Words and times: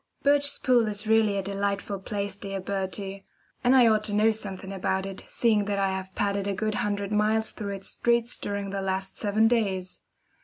Birchespool 0.23 0.87
is 0.87 1.05
really 1.05 1.37
a 1.37 1.43
delightful 1.43 1.99
place, 1.99 2.35
dear 2.35 2.59
Bertie; 2.59 3.23
and 3.63 3.75
I 3.75 3.85
ought 3.85 4.03
to 4.05 4.15
know 4.15 4.31
something 4.31 4.73
about 4.73 5.05
it, 5.05 5.21
seeing 5.27 5.65
that 5.65 5.77
I 5.77 5.91
have 5.91 6.15
padded 6.15 6.47
a 6.47 6.55
good 6.55 6.73
hundred 6.81 7.11
miles 7.11 7.51
through 7.51 7.75
its 7.75 7.89
streets 7.91 8.39
during 8.39 8.71
the 8.71 8.81
last 8.81 9.19
seven 9.19 9.47
days. 9.47 9.99